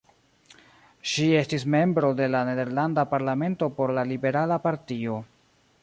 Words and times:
Ŝi 1.11 1.27
estis 1.41 1.65
membro 1.75 2.09
de 2.21 2.31
la 2.37 2.41
nederlanda 2.47 3.05
parlamento 3.13 3.71
por 3.79 3.95
la 3.99 4.09
liberala 4.15 4.63
partio. 4.67 5.25